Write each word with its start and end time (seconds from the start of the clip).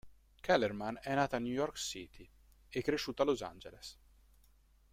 Kellerman 0.41 0.97
è 0.99 1.13
nato 1.13 1.35
a 1.35 1.37
New 1.37 1.51
York 1.51 1.75
City 1.77 2.27
e 2.69 2.81
cresciuto 2.81 3.21
a 3.21 3.25
Los 3.25 3.43
Angeles. 3.43 3.99